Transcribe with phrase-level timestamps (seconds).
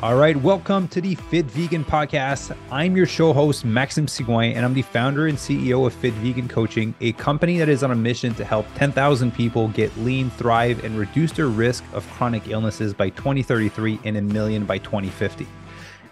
[0.00, 2.54] All right, welcome to the Fit Vegan Podcast.
[2.70, 6.48] I'm your show host, Maxime Sigouin, and I'm the founder and CEO of Fit Vegan
[6.48, 10.84] Coaching, a company that is on a mission to help 10,000 people get lean, thrive,
[10.84, 15.46] and reduce their risk of chronic illnesses by 2033 and a million by 2050.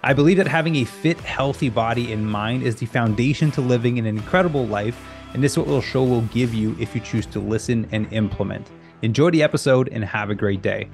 [0.03, 3.99] I believe that having a fit, healthy body and mind is the foundation to living
[3.99, 4.99] an incredible life,
[5.35, 8.11] and this is what we'll show will give you if you choose to listen and
[8.15, 8.67] implement.
[9.03, 10.89] Enjoy the episode and have a great day.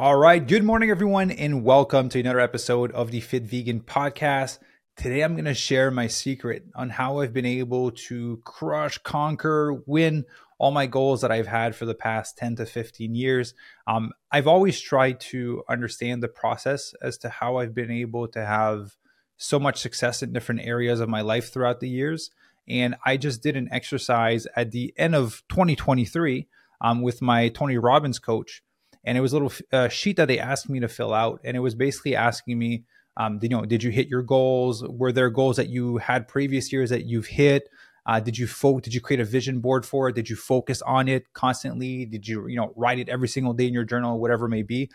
[0.00, 0.46] All right.
[0.46, 4.60] Good morning, everyone, and welcome to another episode of the Fit Vegan Podcast.
[4.94, 9.82] Today, I'm going to share my secret on how I've been able to crush, conquer,
[9.86, 10.24] win
[10.56, 13.54] all my goals that I've had for the past 10 to 15 years.
[13.88, 18.46] Um, I've always tried to understand the process as to how I've been able to
[18.46, 18.96] have
[19.36, 22.30] so much success in different areas of my life throughout the years.
[22.68, 26.46] And I just did an exercise at the end of 2023
[26.80, 28.62] um, with my Tony Robbins coach
[29.04, 31.56] and it was a little uh, sheet that they asked me to fill out, and
[31.56, 32.84] it was basically asking me,
[33.16, 34.84] um, you know, did you hit your goals?
[34.84, 37.68] Were there goals that you had previous years that you've hit?
[38.06, 40.14] Uh, did you fo- did you create a vision board for it?
[40.14, 42.06] Did you focus on it constantly?
[42.06, 44.62] Did you you know write it every single day in your journal, whatever it may
[44.62, 44.90] be?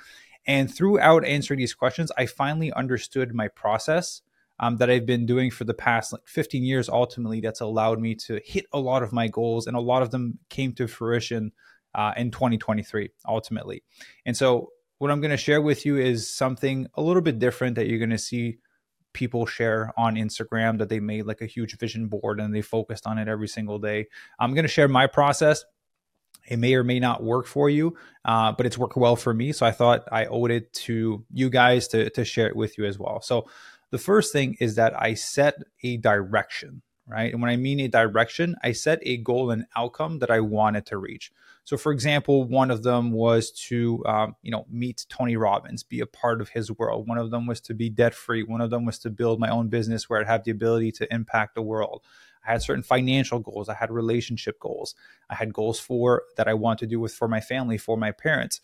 [0.48, 4.22] And throughout answering these questions, I finally understood my process
[4.60, 6.90] um, that I've been doing for the past like 15 years.
[6.90, 10.12] Ultimately, that's allowed me to hit a lot of my goals, and a lot of
[10.12, 11.52] them came to fruition
[11.96, 13.84] uh, in 2023 ultimately.
[14.26, 17.76] And so, what I'm going to share with you is something a little bit different
[17.76, 18.60] that you're going to see
[19.14, 23.08] people share on Instagram that they made like a huge vision board and they focused
[23.08, 24.08] on it every single day.
[24.40, 25.64] I'm going to share my process.
[26.48, 29.54] It may or may not work for you, uh, but it's worked well for me.
[29.54, 32.86] So I thought I owed it to you guys to, to share it with you
[32.86, 33.22] as well.
[33.22, 33.48] So
[33.92, 37.32] the first thing is that I set a direction, right?
[37.32, 40.86] And when I mean a direction, I set a goal and outcome that I wanted
[40.88, 41.32] to reach.
[41.66, 46.02] So, for example, one of them was to, um, you know, meet Tony Robbins, be
[46.02, 47.08] a part of his world.
[47.08, 48.44] One of them was to be debt free.
[48.44, 51.14] One of them was to build my own business where I'd have the ability to
[51.14, 52.04] impact the world.
[52.46, 53.70] I had certain financial goals.
[53.70, 54.96] I had relationship goals.
[55.30, 58.12] I had goals for that I want to do with for my family, for my
[58.12, 58.60] parents.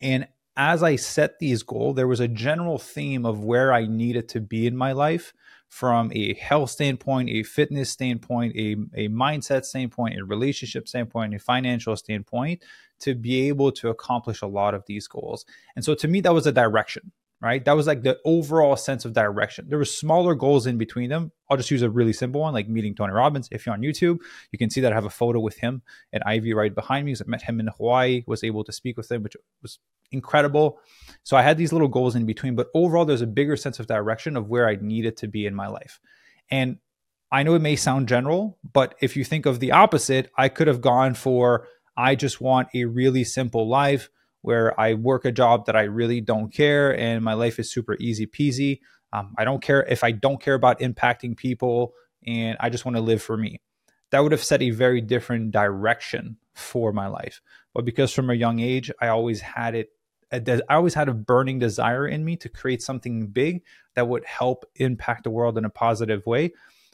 [0.00, 0.26] And
[0.60, 4.40] as I set these goals, there was a general theme of where I needed to
[4.40, 5.32] be in my life
[5.70, 11.38] from a health standpoint, a fitness standpoint, a, a mindset standpoint, a relationship standpoint, a
[11.38, 12.62] financial standpoint
[12.98, 15.46] to be able to accomplish a lot of these goals.
[15.76, 17.10] And so to me, that was a direction,
[17.40, 17.64] right?
[17.64, 19.66] That was like the overall sense of direction.
[19.68, 21.32] There were smaller goals in between them.
[21.48, 23.48] I'll just use a really simple one, like meeting Tony Robbins.
[23.50, 24.18] If you're on YouTube,
[24.52, 27.12] you can see that I have a photo with him and Ivy right behind me.
[27.12, 29.78] Because I met him in Hawaii, was able to speak with him, which was
[30.12, 30.80] incredible.
[31.22, 33.86] So I had these little goals in between, but overall, there's a bigger sense of
[33.86, 35.98] direction of where I needed to be in my life.
[36.50, 36.78] And
[37.32, 40.66] I know it may sound general, but if you think of the opposite, I could
[40.66, 44.10] have gone for I just want a really simple life
[44.42, 47.96] where I work a job that I really don't care and my life is super
[48.00, 48.80] easy peasy.
[49.12, 51.94] Um, I don't care if I don't care about impacting people
[52.26, 53.60] and I just want to live for me.
[54.10, 57.40] That would have set a very different direction for my life.
[57.74, 59.90] But because from a young age, I always had it
[60.32, 63.62] I always had a burning desire in me to create something big
[63.96, 66.52] that would help impact the world in a positive way.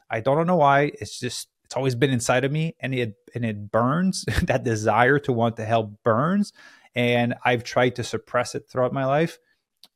[0.08, 0.92] I don't know why.
[1.00, 4.24] It's just it's always been inside of me, and it and it burns.
[4.44, 6.52] that desire to want to help burns,
[6.96, 9.38] and I've tried to suppress it throughout my life,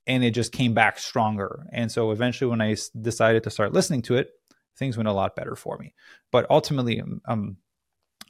[0.07, 1.67] and it just came back stronger.
[1.73, 4.29] And so eventually, when I decided to start listening to it,
[4.79, 5.95] things went a lot better for me.
[6.31, 7.57] But ultimately, I'm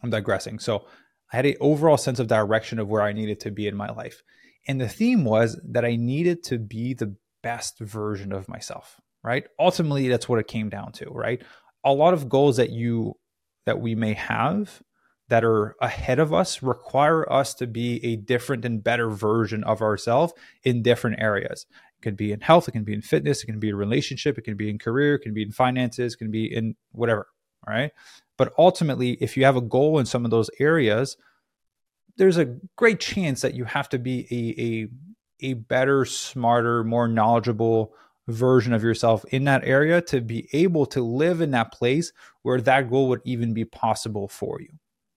[0.08, 0.60] digressing.
[0.60, 0.86] So
[1.32, 3.90] I had an overall sense of direction of where I needed to be in my
[3.90, 4.22] life.
[4.68, 9.44] And the theme was that I needed to be the best version of myself, right?
[9.58, 11.42] Ultimately, that's what it came down to, right?
[11.84, 13.14] A lot of goals that you
[13.66, 14.82] that we may have
[15.30, 19.80] that are ahead of us require us to be a different and better version of
[19.80, 20.32] ourselves
[20.62, 21.66] in different areas.
[21.98, 24.38] It can be in health, it can be in fitness, it can be in relationship,
[24.38, 27.28] it can be in career, it can be in finances, it can be in whatever,
[27.66, 27.92] right?
[28.36, 31.16] But ultimately, if you have a goal in some of those areas,
[32.16, 37.08] there's a great chance that you have to be a, a, a better, smarter, more
[37.08, 37.94] knowledgeable
[38.28, 42.12] version of yourself in that area to be able to live in that place
[42.42, 44.70] where that goal would even be possible for you,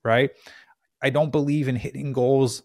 [0.04, 0.32] right?
[1.02, 2.64] I don't believe in hitting goals.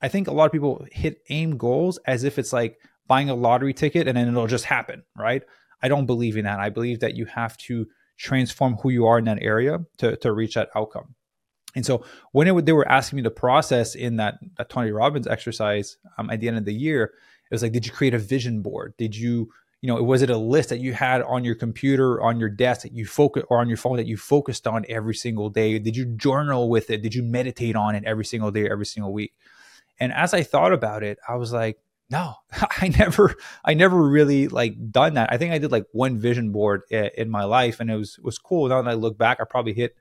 [0.00, 3.34] I think a lot of people hit aim goals as if it's like buying a
[3.34, 5.42] lottery ticket and then it'll just happen, right?
[5.82, 6.60] I don't believe in that.
[6.60, 7.86] I believe that you have to
[8.16, 11.14] transform who you are in that area to, to reach that outcome.
[11.74, 15.26] And so when it, they were asking me to process in that, that Tony Robbins
[15.26, 18.18] exercise um, at the end of the year, it was like, did you create a
[18.18, 18.94] vision board?
[18.98, 22.40] Did you, you know, was it a list that you had on your computer, on
[22.40, 25.50] your desk that you focus, or on your phone that you focused on every single
[25.50, 25.78] day?
[25.78, 27.02] Did you journal with it?
[27.02, 29.34] Did you meditate on it every single day, every single week?
[30.00, 31.78] And as I thought about it, I was like,
[32.10, 35.32] no, I never, I never really like done that.
[35.32, 38.38] I think I did like one vision board in my life, and it was was
[38.38, 38.68] cool.
[38.68, 39.94] Now that I look back, I probably hit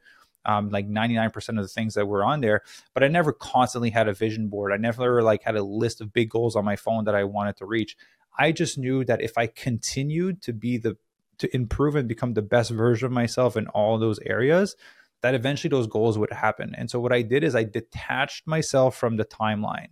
[0.47, 2.63] um, like 99% of the things that were on there,
[2.93, 4.71] but I never constantly had a vision board.
[4.71, 7.57] I never like had a list of big goals on my phone that I wanted
[7.57, 7.97] to reach.
[8.37, 10.97] I just knew that if I continued to be the
[11.39, 14.75] to improve and become the best version of myself in all those areas,
[15.21, 16.73] that eventually those goals would happen.
[16.75, 19.89] And so what I did is I detached myself from the timeline.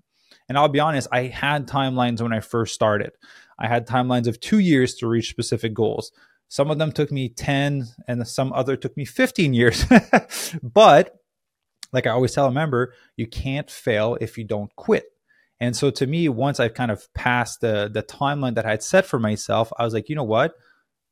[0.47, 3.11] And I'll be honest, I had timelines when I first started.
[3.57, 6.11] I had timelines of two years to reach specific goals.
[6.47, 9.85] Some of them took me 10 and some other took me 15 years.
[10.63, 11.19] but
[11.91, 15.05] like I always tell a member, you can't fail if you don't quit.
[15.59, 18.83] And so to me, once I've kind of passed the the timeline that I had
[18.83, 20.53] set for myself, I was like, you know what?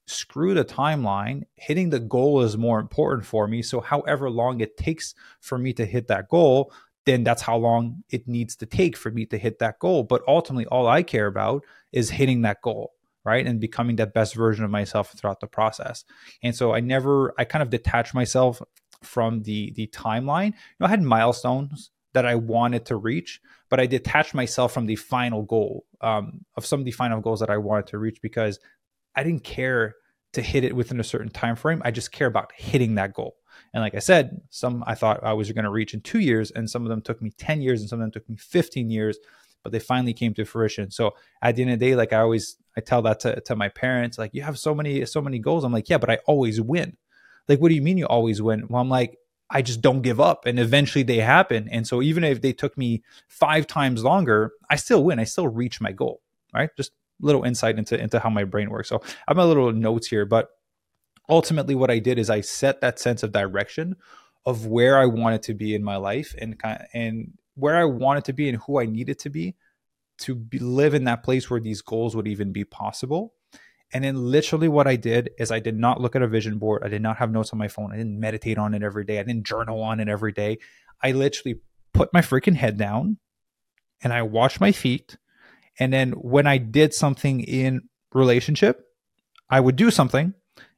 [0.05, 1.43] Screw the timeline.
[1.55, 3.61] Hitting the goal is more important for me.
[3.61, 6.73] So however long it takes for me to hit that goal,
[7.05, 10.03] then that's how long it needs to take for me to hit that goal.
[10.03, 12.93] But ultimately, all I care about is hitting that goal
[13.25, 16.03] right and becoming that best version of myself throughout the process
[16.41, 18.61] and so i never i kind of detached myself
[19.01, 23.39] from the the timeline you know i had milestones that i wanted to reach
[23.73, 27.39] but i detached myself from the final goal um, of some of the final goals
[27.39, 28.59] that i wanted to reach because
[29.15, 29.95] i didn't care
[30.33, 33.35] to hit it within a certain time frame i just care about hitting that goal
[33.73, 36.51] and like i said some i thought i was going to reach in two years
[36.51, 38.91] and some of them took me 10 years and some of them took me 15
[38.91, 39.17] years
[39.63, 40.91] but they finally came to fruition.
[40.91, 43.55] So at the end of the day, like I always I tell that to, to
[43.55, 45.63] my parents, like, you have so many, so many goals.
[45.63, 46.97] I'm like, yeah, but I always win.
[47.47, 48.67] Like, what do you mean you always win?
[48.67, 49.17] Well, I'm like,
[49.53, 50.45] I just don't give up.
[50.45, 51.69] And eventually they happen.
[51.69, 55.19] And so even if they took me five times longer, I still win.
[55.19, 56.21] I still reach my goal.
[56.53, 56.69] Right.
[56.75, 56.91] Just
[57.21, 58.89] a little insight into, into how my brain works.
[58.89, 60.49] So I have a little notes here, but
[61.29, 63.95] ultimately what I did is I set that sense of direction
[64.45, 66.59] of where I wanted to be in my life and
[66.93, 69.55] and where I wanted to be and who I needed to be
[70.19, 73.33] to be, live in that place where these goals would even be possible.
[73.93, 76.81] And then literally what I did is I did not look at a vision board.
[76.83, 77.93] I did not have notes on my phone.
[77.93, 79.19] I didn't meditate on it every day.
[79.19, 80.57] I didn't journal on it every day.
[81.01, 81.59] I literally
[81.93, 83.17] put my freaking head down
[84.01, 85.17] and I washed my feet.
[85.79, 88.87] And then when I did something in relationship,
[89.49, 90.33] I would do something.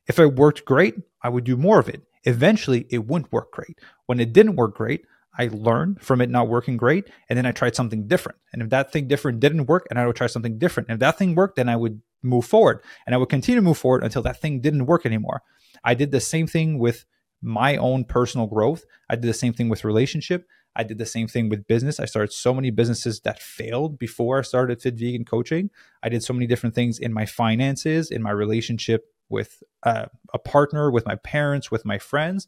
[0.07, 2.01] If it worked great, I would do more of it.
[2.25, 3.79] Eventually, it wouldn't work great.
[4.07, 5.05] When it didn't work great,
[5.37, 8.37] I learned from it not working great, and then I tried something different.
[8.53, 10.89] And if that thing different didn't work, and I would try something different.
[10.89, 13.65] And if that thing worked, then I would move forward, and I would continue to
[13.65, 15.41] move forward until that thing didn't work anymore.
[15.83, 17.05] I did the same thing with
[17.41, 18.85] my own personal growth.
[19.09, 20.47] I did the same thing with relationship.
[20.75, 21.99] I did the same thing with business.
[21.99, 25.69] I started so many businesses that failed before I started Fit Vegan coaching.
[26.03, 30.39] I did so many different things in my finances, in my relationship with uh, a
[30.39, 32.47] partner, with my parents, with my friends.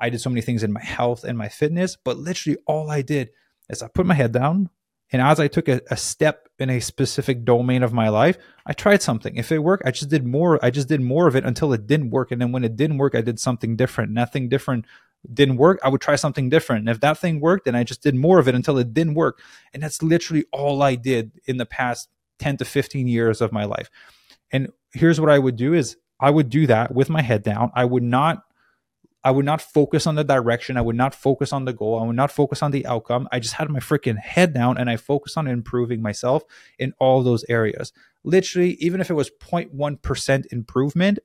[0.00, 3.02] I did so many things in my health and my fitness, but literally all I
[3.02, 3.30] did
[3.68, 4.70] is I put my head down.
[5.12, 8.72] And as I took a, a, step in a specific domain of my life, I
[8.72, 9.36] tried something.
[9.36, 10.64] If it worked, I just did more.
[10.64, 12.30] I just did more of it until it didn't work.
[12.30, 14.12] And then when it didn't work, I did something different.
[14.12, 14.86] Nothing different
[15.32, 15.78] didn't work.
[15.82, 16.80] I would try something different.
[16.80, 19.14] And if that thing worked, then I just did more of it until it didn't
[19.14, 19.40] work.
[19.74, 22.08] And that's literally all I did in the past
[22.38, 23.90] 10 to 15 years of my life.
[24.50, 27.70] And here's what I would do is I would do that with my head down.
[27.74, 28.44] I would not
[29.22, 30.76] I would not focus on the direction.
[30.76, 32.00] I would not focus on the goal.
[32.00, 33.28] I would not focus on the outcome.
[33.30, 36.42] I just had my freaking head down and I focused on improving myself
[36.78, 37.92] in all those areas.
[38.24, 41.18] Literally, even if it was 0.1% improvement,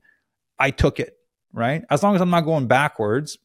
[0.59, 1.17] I took it,
[1.53, 1.83] right?
[1.89, 3.37] As long as I'm not going backwards,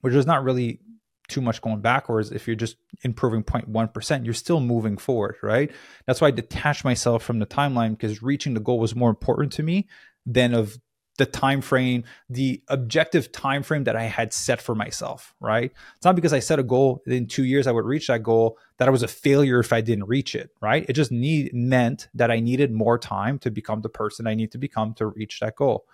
[0.00, 0.80] which is not really
[1.28, 2.30] too much going backwards.
[2.30, 5.70] If you're just improving 0.1%, you're still moving forward, right?
[6.06, 9.52] That's why I detached myself from the timeline because reaching the goal was more important
[9.54, 9.88] to me
[10.26, 10.78] than of
[11.16, 15.72] the time frame the objective time frame that i had set for myself right?
[15.96, 18.58] It's not because i set a goal in two years i would reach that goal
[18.78, 20.84] that i was a failure if i didn't reach it right?
[20.88, 24.52] It just need meant that i needed more time to become the person i need
[24.52, 25.86] to become to reach that goal.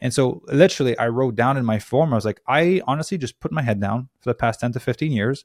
[0.00, 3.40] And so literally i wrote down in my form i was like i honestly just
[3.40, 5.44] put my head down for the past 10 to 15 years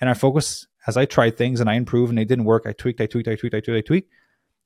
[0.00, 2.64] and i focus as i tried things and i improved and they didn't work.
[2.66, 4.12] I tweaked i tweaked i tweaked i tweaked i tweaked.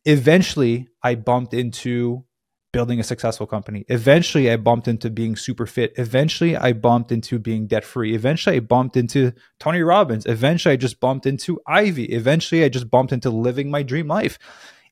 [0.04, 2.24] Eventually i bumped into
[2.72, 3.84] building a successful company.
[3.88, 5.92] Eventually, I bumped into being super fit.
[5.96, 8.14] Eventually, I bumped into being debt free.
[8.14, 10.26] Eventually, I bumped into Tony Robbins.
[10.26, 12.04] Eventually, I just bumped into Ivy.
[12.04, 14.38] Eventually, I just bumped into living my dream life.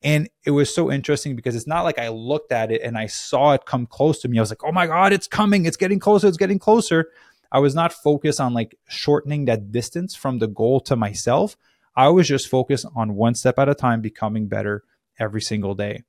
[0.01, 3.07] And it was so interesting because it's not like I looked at it and I
[3.07, 4.37] saw it come close to me.
[4.37, 5.65] I was like, oh my God, it's coming.
[5.65, 6.27] It's getting closer.
[6.27, 7.09] It's getting closer.
[7.51, 11.57] I was not focused on like shortening that distance from the goal to myself.
[11.95, 14.83] I was just focused on one step at a time, becoming better
[15.19, 16.03] every single day.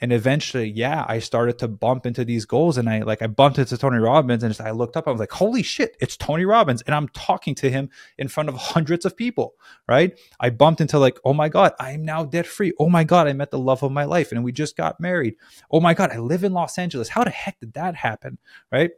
[0.00, 3.58] And eventually yeah i started to bump into these goals and i like i bumped
[3.58, 6.82] into tony robbins and i looked up i was like holy shit it's tony robbins.
[6.82, 9.54] And i'm talking to him in front of hundreds of people
[9.88, 10.18] right?
[10.38, 12.72] I bumped into like oh my god i'm now debt free.
[12.78, 15.34] Oh my god i met the love of my life and we just got married.
[15.70, 17.08] Oh my god i live in los angeles.
[17.08, 18.38] How the heck did that happen?
[18.70, 18.90] Right?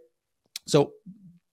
[0.67, 0.93] So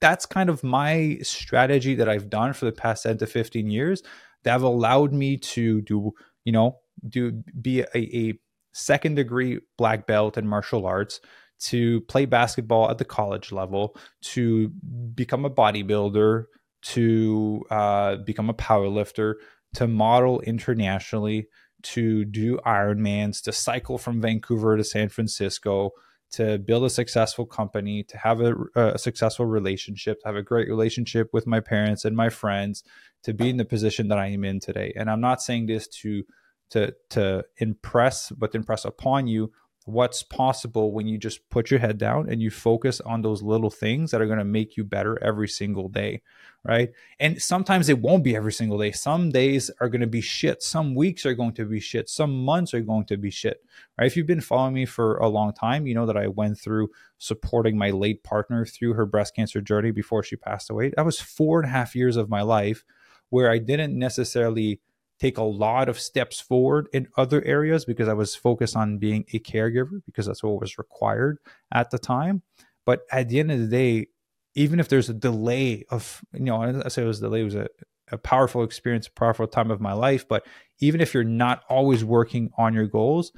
[0.02, 4.02] that's kind of my strategy that i've done for the past 10 to 15 years
[4.44, 6.14] that have allowed me to do
[6.46, 6.78] you know
[7.08, 8.34] do be a, a
[8.80, 11.20] second degree black belt in martial arts
[11.60, 14.70] to play basketball at the college level to
[15.14, 16.46] become a bodybuilder
[16.82, 19.36] to uh, become a powerlifter
[19.74, 21.48] to model internationally
[21.84, 25.92] to do ironmans to cycle from vancouver to san francisco
[26.32, 30.68] to build a successful company to have a, a successful relationship to have a great
[30.68, 32.84] relationship with my parents and my friends
[33.24, 34.94] to be in the position that i am in today.
[34.96, 36.24] And i'm not saying this to
[36.70, 39.52] to to impress but impress upon you
[39.86, 43.72] what's possible when you just put your head down and you focus on those little
[43.72, 46.22] things that are going to make you better every single day
[46.64, 46.90] right?
[47.20, 48.92] And sometimes it won't be every single day.
[48.92, 50.62] Some days are going to be shit.
[50.62, 52.10] Some weeks are going to be shit.
[52.10, 53.64] Some months are going to be shit
[53.98, 54.08] right?
[54.08, 56.90] If you've been following me for a long time you know that i went through
[57.18, 60.92] supporting my late partner through her breast cancer journey before she passed away.
[60.96, 62.84] That was four and a half years of my life
[63.30, 64.80] where i didn't necessarily
[65.20, 69.26] take a lot of steps forward in other areas because I was focused on being
[69.34, 71.40] a caregiver because that's what was required
[71.74, 72.42] at the time.
[72.86, 74.08] But at the end of the day,
[74.56, 77.46] even if there's a delay of, you know, I say it was a delay, it
[77.46, 77.68] was a,
[78.12, 80.28] a powerful experience, a powerful time of my life.
[80.28, 80.46] But
[80.80, 83.32] even if you're not always working on your goals,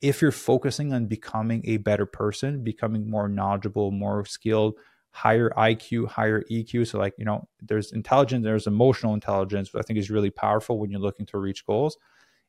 [0.00, 4.74] if you're focusing on becoming a better person, becoming more knowledgeable, more skilled,
[5.12, 6.88] higher IQ, higher EQ.
[6.88, 10.90] So, like, you know, there's intelligence, there's emotional intelligence, I think is really powerful when
[10.90, 11.96] you're looking to reach goals.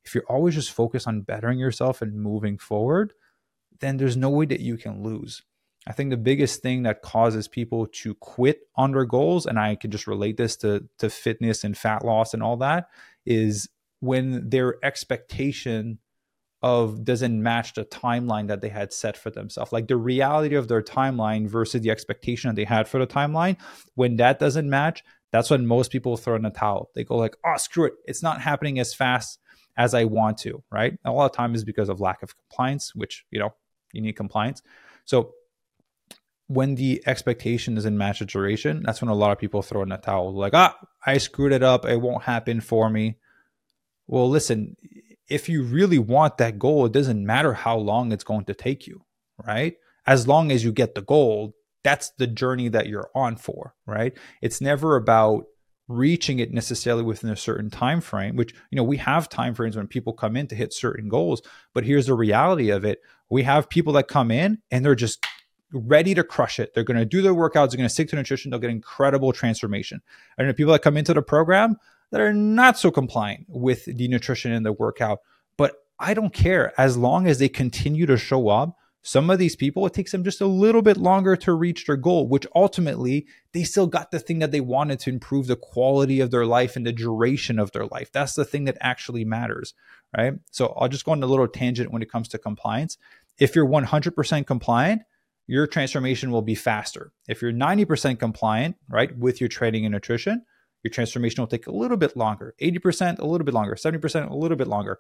[0.06, 3.14] If you're always just focused on bettering yourself and moving forward,
[3.80, 5.44] then there's no way that you can lose.
[5.86, 9.76] I think the biggest thing that causes people to quit on their goals, and I
[9.76, 12.88] can just relate this to, to fitness and fat loss and all that,
[13.26, 16.00] is when their expectation
[16.64, 19.74] of doesn't match the timeline that they had set for themselves.
[19.74, 23.58] Like the reality of their timeline versus the expectation that they had for the timeline
[23.96, 25.04] when that doesn't match
[25.34, 26.90] that's when most people throw in the towel.
[26.96, 27.94] They go like oh screw it.
[28.06, 29.40] It's not happening as fast
[29.76, 30.98] as i want to right?
[31.04, 33.54] A lot of times is because of lack of compliance which you know
[33.92, 34.62] you need compliance.
[35.04, 35.34] So
[36.48, 39.90] when the expectation doesn't match the duration that's when a lot of people throw in
[39.90, 40.34] the towel.
[40.34, 41.84] Like ah i screwed it up.
[41.84, 43.18] It won't happen for me.
[44.08, 44.78] Well listen
[45.34, 48.86] if you really want that goal, it doesn't matter how long it's going to take
[48.86, 49.04] you,
[49.44, 49.78] right?
[50.06, 54.14] As long as you get the goal, that's the journey that you're on for, right?
[54.44, 55.46] It's never about
[55.88, 59.76] reaching it necessarily within a certain time frame which you know we have time frames
[59.76, 61.42] when people come in to hit certain goals
[61.74, 65.26] but here's the reality of it we have people that come in and they're just
[65.74, 68.16] ready to crush it they're going to do their workouts they're going to stick to
[68.16, 70.02] nutrition they'll get incredible transformation
[70.38, 71.76] and the people that come into the program
[72.14, 75.22] that are not so compliant with the nutrition and the workout.
[75.58, 78.78] But I don't care as long as they continue to show up.
[79.02, 81.98] Some of these people, it takes them just a little bit longer to reach their
[81.98, 86.20] goal, which ultimately they still got the thing that they wanted to improve the quality
[86.20, 88.12] of their life and the duration of their life.
[88.12, 89.74] That's the thing that actually matters,
[90.16, 90.36] right?
[90.52, 93.00] So I'll just go on a little tangent when it comes to compliance.
[93.40, 95.02] If you're 100% compliant,
[95.48, 97.12] your transformation will be faster.
[97.28, 100.46] If you're 90% compliant, right, with your training and nutrition,
[100.84, 104.36] your transformation will take a little bit longer 80% a little bit longer 70% a
[104.36, 105.00] little bit longer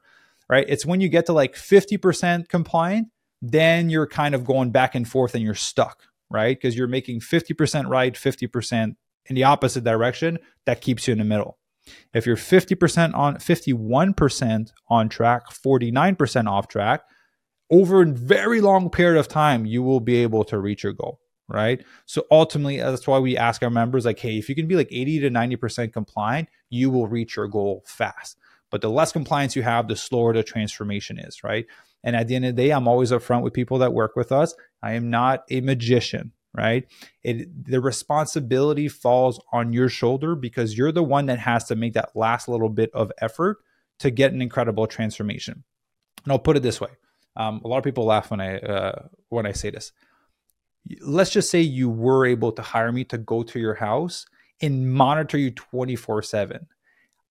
[0.50, 0.66] right?
[0.68, 3.08] It's when you get to like 50% compliant
[3.42, 6.58] then you're kind of going back and forth and you're stuck right?
[6.58, 8.96] Because you're making 50% right 50%
[9.28, 11.58] in the opposite direction that keeps you in the middle.
[12.13, 17.02] If you're 50% on 51% on track 49% off track
[17.70, 21.20] over a very long period of time you will be able to reach your goal
[21.48, 21.84] right?
[22.06, 24.92] So ultimately, that's why we ask our members, like, hey, if you can be like
[24.92, 28.38] 80 to 90% compliant, you will reach your goal fast.
[28.70, 31.66] But the less compliance you have, the slower the transformation is, right?
[32.04, 34.32] And at the end of the day, I'm always upfront with people that work with
[34.32, 34.56] us.
[34.82, 36.88] I am not a magician, right?
[37.24, 41.94] It the responsibility falls on your shoulder because you're the one that has to make
[41.94, 43.60] that last little bit of effort
[44.00, 45.64] to get an incredible transformation.
[46.24, 46.90] And I'll put it this way:
[47.36, 49.92] um, a lot of people laugh when I uh, when I say this
[51.02, 54.25] let's just say you were able to hire me to go to your house
[54.62, 56.68] and monitor you 24 7.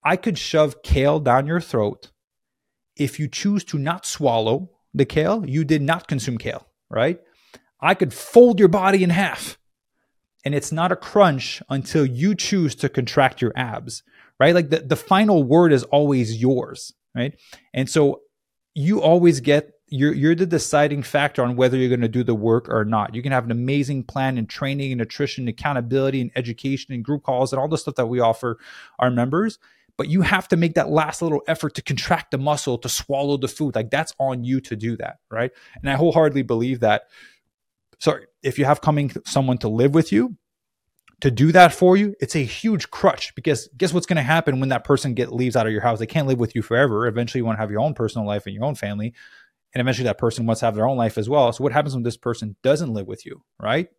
[0.03, 2.11] I could shove kale down your throat.
[2.95, 7.19] If you choose to not swallow the kale, you did not consume kale, right?
[7.79, 9.57] I could fold your body in half
[10.45, 14.03] and it's not a crunch until you choose to contract your abs,
[14.39, 14.53] right?
[14.53, 17.33] Like the, the final word is always yours, right?
[17.73, 18.21] And so
[18.73, 22.33] you always get you're you're the deciding factor on whether you're going to do the
[22.33, 23.13] work or not.
[23.13, 27.21] You can have an amazing plan in training and nutrition, accountability and education and group
[27.21, 28.57] calls and all the stuff that we offer
[28.97, 29.59] our members.
[29.95, 33.37] But you have to make that last little effort to contract the muscle to swallow
[33.37, 33.75] the food.
[33.75, 35.51] Like that's on you to do that, right?
[35.75, 37.03] And I wholeheartedly believe that.
[37.99, 40.35] Sorry, if you have coming someone to live with you,
[41.21, 44.59] to do that for you, it's a huge crutch because guess what's going to happen
[44.59, 45.99] when that person get leaves out of your house?
[45.99, 47.05] They can't live with you forever.
[47.05, 49.13] Eventually, you want to have your own personal life and your own family
[49.73, 51.51] and eventually that person wants to have their own life as well.
[51.51, 53.89] So what happens when this person doesn't live with you, right?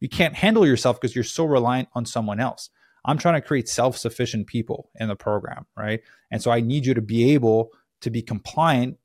[0.00, 2.70] You can't handle yourself because you're so reliant on someone else.
[3.04, 6.00] I'm trying to create self-sufficient people in the program, right?
[6.30, 8.98] And so I need you to be able to be compliant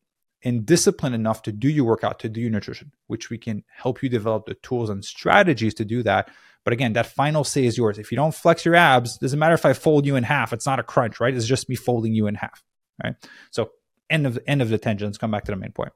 [0.43, 4.01] and disciplined enough to do your workout, to do your nutrition, which we can help
[4.01, 6.29] you develop the tools and strategies to do that.
[6.63, 7.99] But again, that final say is yours.
[7.99, 10.51] If you don't flex your abs, doesn't matter if I fold you in half.
[10.51, 11.33] It's not a crunch, right?
[11.33, 12.63] It's just me folding you in half,
[13.03, 13.15] right?
[13.51, 13.71] So
[14.09, 15.09] end of end of the tangent.
[15.09, 15.91] Let's come back to the main point.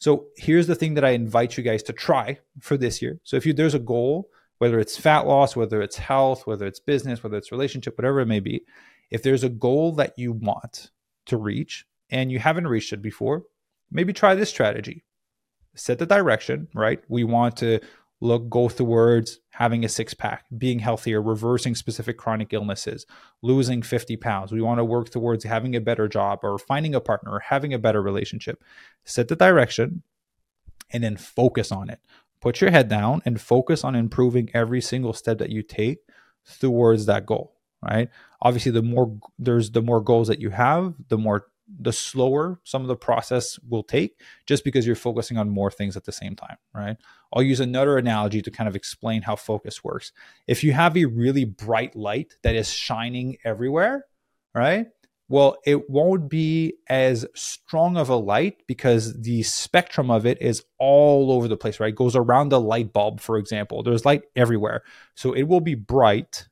[0.00, 3.20] So here's the thing that I invite you guys to try for this year.
[3.22, 6.80] So if you there's a goal, whether it's fat loss, whether it's health, whether it's
[6.80, 8.62] business, whether it's relationship, whatever it may be,
[9.10, 10.90] if there's a goal that you want
[11.26, 13.42] to reach and you haven't reached it before,
[13.92, 15.04] maybe try this strategy.
[15.74, 17.02] Set the direction, right?
[17.08, 17.80] We want to
[18.22, 23.04] look go towards having a six pack being healthier reversing specific chronic illnesses
[23.42, 24.52] losing 50 pounds.
[24.52, 27.74] We want to work towards having a better job or finding a partner or having
[27.74, 28.64] a better relationship.
[29.04, 30.02] Set the direction
[30.90, 32.00] and then focus on it.
[32.40, 35.98] Put your head down and focus on improving every single step that you take
[36.58, 38.10] towards that goal right?
[38.42, 41.46] Obviously the more there's the more goals that you have the more
[41.78, 45.96] the slower some of the process will take just because you're focusing on more things
[45.96, 46.96] at the same time, right?
[47.32, 50.12] I'll use another analogy to kind of explain how focus works.
[50.46, 54.06] If you have a really bright light that is shining everywhere,
[54.54, 54.86] right?
[55.30, 60.64] Well, it won't be as strong of a light because the spectrum of it is
[60.76, 61.90] all over the place, right?
[61.90, 63.84] It goes around the light bulb, for example.
[63.84, 64.82] There's light everywhere.
[65.14, 66.48] So it will be bright,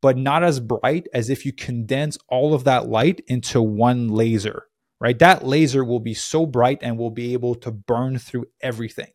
[0.00, 4.66] but not as bright as if you condense all of that light into one laser,
[5.00, 5.18] right?
[5.18, 9.10] That laser will be so bright and will be able to burn through everything.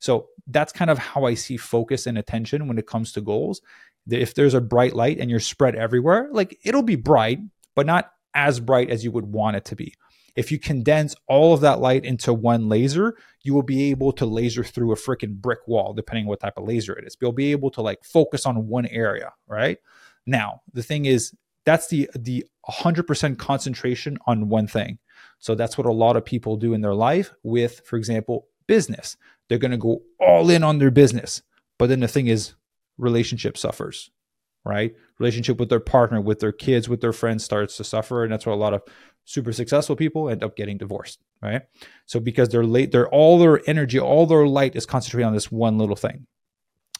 [0.00, 3.60] So that's kind of how I see focus and attention when it comes to goals.
[4.08, 7.38] If there's a bright light and you're spread everywhere, like it'll be bright,
[7.74, 9.94] but not as bright as you would want it to be.
[10.34, 14.24] If you condense all of that light into one laser, you will be able to
[14.24, 17.16] laser through a freaking brick wall, depending on what type of laser it is.
[17.20, 19.78] You'll be able to like focus on one area, right?
[20.26, 21.32] Now, the thing is,
[21.64, 24.98] that's the the 100% concentration on one thing.
[25.38, 29.16] So that's what a lot of people do in their life with, for example, business.
[29.48, 31.42] They're going to go all in on their business.
[31.78, 32.54] But then the thing is,
[32.98, 34.10] relationship suffers,
[34.64, 34.94] right?
[35.18, 38.22] Relationship with their partner, with their kids, with their friends starts to suffer.
[38.22, 38.82] And that's where a lot of
[39.24, 41.62] super successful people end up getting divorced, right?
[42.06, 45.50] So because they're late, they're all their energy, all their light is concentrated on this
[45.50, 46.26] one little thing.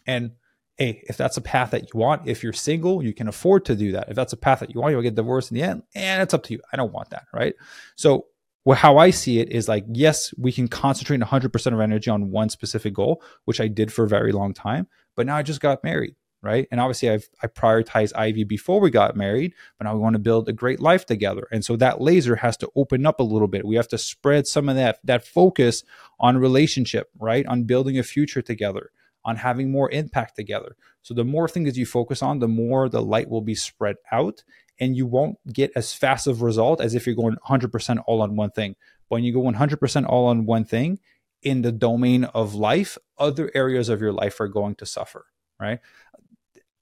[0.06, 0.32] And
[0.76, 3.76] hey, if that's a path that you want, if you're single, you can afford to
[3.76, 4.08] do that.
[4.08, 6.34] If that's a path that you want, you'll get divorced in the end, and it's
[6.34, 6.60] up to you.
[6.72, 7.54] I don't want that, right?
[7.96, 8.26] So,
[8.64, 12.30] well, how I see it is like, yes, we can concentrate 100% of energy on
[12.30, 15.60] one specific goal, which I did for a very long time, but now I just
[15.60, 16.68] got married, right?
[16.70, 20.20] And obviously, I've I prioritized Ivy before we got married, but now we want to
[20.20, 23.48] build a great life together, and so that laser has to open up a little
[23.48, 23.66] bit.
[23.66, 25.84] We have to spread some of that that focus
[26.18, 27.44] on relationship, right?
[27.46, 28.90] On building a future together
[29.24, 30.76] on having more impact together.
[31.02, 34.42] So the more things you focus on, the more the light will be spread out
[34.80, 38.36] and you won't get as fast of result as if you're going 100% all on
[38.36, 38.76] one thing.
[39.08, 40.98] But when you go 100% all on one thing
[41.42, 45.26] in the domain of life, other areas of your life are going to suffer,
[45.60, 45.80] right?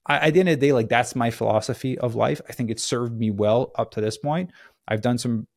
[0.05, 2.41] I, at the end of the day, like that's my philosophy of life.
[2.49, 4.51] I think it served me well up to this point.
[4.87, 5.47] I've done some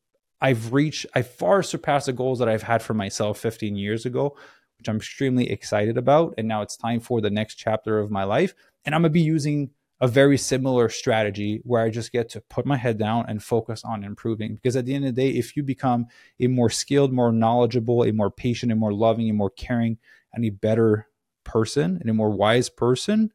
[0.45, 4.37] I've reached, I far surpassed the goals that I've had for myself 15 years ago
[4.79, 6.35] which I'm extremely excited about.
[6.39, 8.55] And now it's time for the next chapter of my life.
[8.85, 12.41] And I'm going to be using a very similar strategy where I just get to
[12.41, 14.55] put my head down and focus on improving.
[14.55, 16.07] Because at the end of the day, if you become
[16.41, 19.99] a more skilled, more knowledgeable, a more patient, a more loving, a more caring,
[20.33, 21.07] and a better
[21.45, 23.33] person and a more wise person,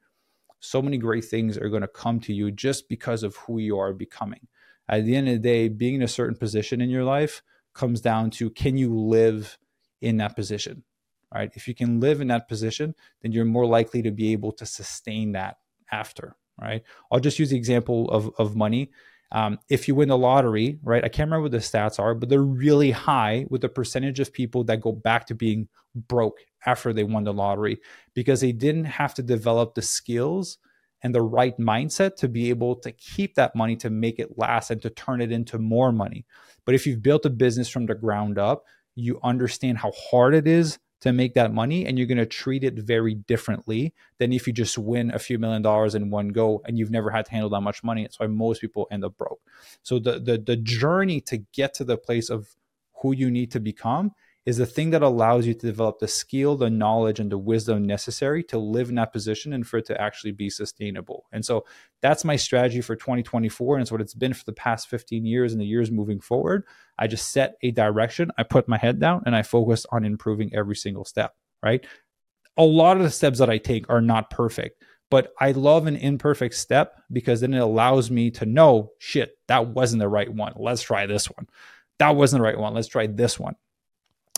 [0.60, 3.80] so many great things are going to come to you just because of who you
[3.80, 4.48] are becoming.
[4.90, 7.42] At the end of the day, being in a certain position in your life
[7.74, 9.58] comes down to can you live
[10.02, 10.84] in that position?
[11.34, 11.52] Right?
[11.54, 14.66] If you can live in that position, then you're more likely to be able to
[14.66, 15.58] sustain that
[15.92, 16.84] after, right?
[17.12, 18.92] I'll just use the example of, of money.
[19.32, 21.04] Um, if you win the lottery, right?
[21.04, 24.34] I can't remember what the stats are, but they're really high with the percentage of
[24.34, 27.80] people that go back to being broke after they won the lottery
[28.14, 30.58] because they didn't have to develop the skills
[31.04, 34.70] and the right mindset to be able to keep that money to make it last
[34.72, 36.26] and to turn it into more money.
[36.66, 38.66] But if you've built a business from the ground up,
[38.96, 42.64] you understand how hard it is to make that money and you're going to treat
[42.64, 46.62] it very differently than if you just win a few million dollars in one go
[46.66, 48.04] and you've never had to handle that much money.
[48.04, 49.40] That's why most people end up broke.
[49.82, 52.56] So the the the journey to get to the place of
[53.02, 54.12] who you need to become
[54.50, 57.84] is the thing that allows you to develop the skill, the knowledge, and the wisdom
[57.84, 61.28] necessary to live in that position and for it to actually be sustainable.
[61.32, 61.66] And so
[62.02, 63.76] that's my strategy for 2024.
[63.76, 66.64] And it's what it's been for the past 15 years and the years moving forward.
[66.98, 70.50] I just set a direction, I put my head down, and I focus on improving
[70.52, 71.86] every single step, right?
[72.58, 75.96] A lot of the steps that I take are not perfect, but I love an
[75.96, 80.54] imperfect step because then it allows me to know shit, that wasn't the right one.
[80.56, 81.46] Let's try this one.
[82.00, 82.74] That wasn't the right one.
[82.74, 83.56] Let's try this one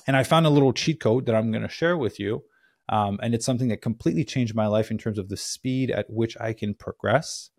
[0.07, 2.43] and I found a little cheat code that I'm going to share with you.
[2.89, 6.09] Um, and it's something that completely changed my life in terms of the speed at
[6.09, 7.49] which I can progress.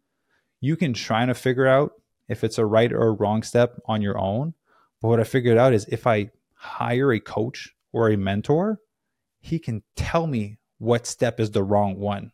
[0.61, 1.93] You can try to figure out
[2.29, 4.55] if it's a right or a wrong step on your own.
[5.01, 8.79] But what I figured out is if I hire a coach or a mentor,
[9.41, 12.33] he can tell me what step is the wrong one.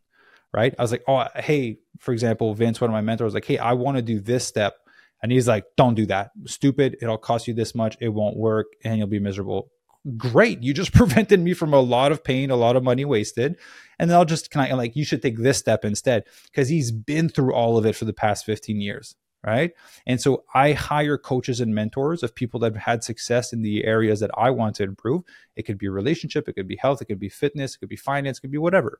[0.53, 0.75] Right.
[0.79, 3.75] I was like, oh, hey, for example, Vince, one of my mentors, like, hey, I
[3.75, 4.77] want to do this step.
[5.23, 6.31] And he's like, don't do that.
[6.47, 6.97] Stupid.
[7.03, 7.97] It'll cost you this much.
[8.01, 9.71] It won't work and you'll be miserable
[10.16, 10.62] great.
[10.62, 13.57] You just prevented me from a lot of pain, a lot of money wasted.
[13.99, 16.92] And then I'll just kind of like, you should take this step instead because he's
[16.92, 19.16] been through all of it for the past 15 years.
[19.47, 19.71] Right.
[20.05, 23.85] And so I hire coaches and mentors of people that have had success in the
[23.85, 25.23] areas that I want to improve.
[25.55, 27.94] It could be relationship, it could be health, it could be fitness, it could be
[27.94, 28.99] finance, it could be whatever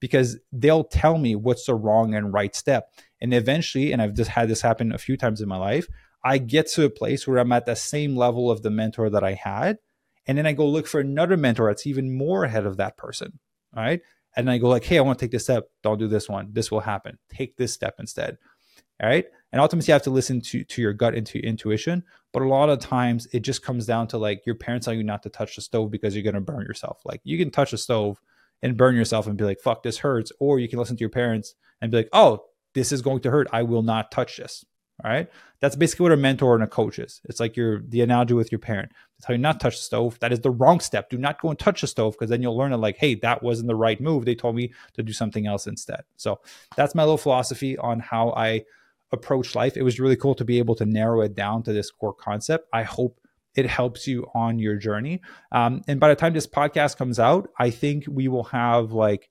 [0.00, 2.92] because they'll tell me what's the wrong and right step.
[3.20, 5.88] And eventually, and I've just had this happen a few times in my life,
[6.24, 9.24] I get to a place where I'm at the same level of the mentor that
[9.24, 9.78] I had,
[10.26, 13.38] and then I go look for another mentor that's even more ahead of that person.
[13.74, 14.00] Right.
[14.36, 15.68] And I go like, hey, I want to take this step.
[15.82, 16.48] Don't do this one.
[16.52, 17.18] This will happen.
[17.30, 18.38] Take this step instead.
[19.02, 19.26] All right.
[19.52, 22.02] And ultimately you have to listen to to your gut and to your intuition.
[22.32, 25.04] But a lot of times it just comes down to like your parents telling you
[25.04, 27.00] not to touch the stove because you're gonna burn yourself.
[27.04, 28.20] Like you can touch the stove
[28.62, 30.32] and burn yourself and be like, fuck, this hurts.
[30.40, 33.30] Or you can listen to your parents and be like, oh, this is going to
[33.30, 33.48] hurt.
[33.52, 34.64] I will not touch this.
[35.04, 35.28] Right.
[35.60, 37.20] That's basically what a mentor and a coach is.
[37.24, 38.92] It's like your the analogy with your parent.
[39.22, 40.18] Tell you not touch the stove.
[40.20, 41.10] That is the wrong step.
[41.10, 43.42] Do not go and touch the stove because then you'll learn it like, hey, that
[43.42, 44.24] wasn't the right move.
[44.24, 46.02] They told me to do something else instead.
[46.16, 46.40] So
[46.76, 48.64] that's my little philosophy on how I
[49.12, 49.76] approach life.
[49.76, 52.68] It was really cool to be able to narrow it down to this core concept.
[52.72, 53.20] I hope
[53.54, 55.20] it helps you on your journey.
[55.52, 59.30] Um, and by the time this podcast comes out, I think we will have like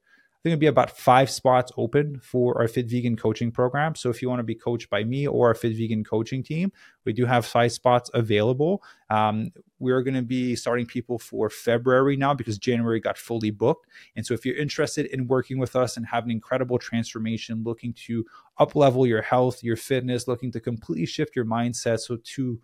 [0.53, 3.95] it'll be about five spots open for our Fit Vegan coaching program.
[3.95, 6.71] So if you want to be coached by me or our Fit Vegan coaching team,
[7.03, 8.83] we do have five spots available.
[9.09, 13.87] Um, we're going to be starting people for February now because January got fully booked.
[14.15, 18.25] And so if you're interested in working with us and having incredible transformation, looking to
[18.57, 22.59] up level your health, your fitness, looking to completely shift your mindset so to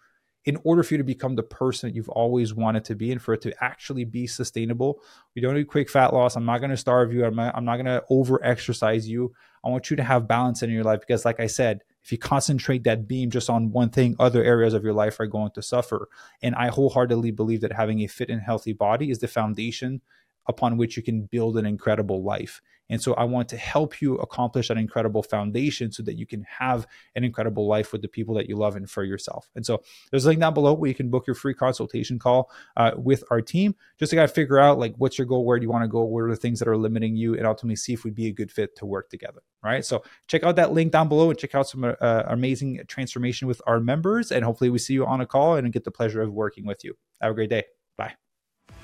[0.46, 3.22] in order for you to become the person that you've always wanted to be and
[3.22, 5.02] for it to actually be sustainable.
[5.36, 6.36] We don't need quick fat loss.
[6.36, 7.26] I'm not going to starve you.
[7.26, 9.34] I'm not, I'm not going to over exercise you.
[9.64, 12.18] I want you to have balance in your life because, like I said, if you
[12.18, 15.62] concentrate that beam just on one thing, other areas of your life are going to
[15.62, 16.10] suffer.
[16.42, 20.02] And I wholeheartedly believe that having a fit and healthy body is the foundation
[20.48, 22.62] upon which you can build an incredible life.
[22.92, 26.44] And so I want to help you accomplish that incredible foundation so that you can
[26.44, 29.50] have an incredible life with the people that you love and for yourself.
[29.56, 32.52] And so there's a link down below where you can book your free consultation call
[32.78, 35.58] uh, with our team just to kind of figure out like what's your goal, where
[35.58, 37.76] do you want to go, what are the things that are limiting you, and ultimately
[37.76, 39.42] see if we'd be a good fit to work together.
[39.64, 39.86] Right.
[39.86, 43.62] So check out that link down below and check out some uh, amazing transformation with
[43.66, 44.32] our members.
[44.32, 46.84] And hopefully we see you on a call and get the pleasure of working with
[46.84, 46.98] you.
[47.22, 47.64] Have a great day.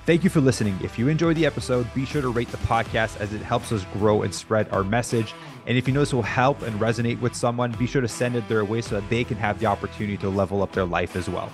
[0.08, 0.78] Thank you for listening.
[0.82, 3.84] If you enjoyed the episode, be sure to rate the podcast as it helps us
[3.92, 5.34] grow and spread our message.
[5.66, 8.34] And if you know this will help and resonate with someone, be sure to send
[8.34, 11.14] it their way so that they can have the opportunity to level up their life
[11.14, 11.52] as well.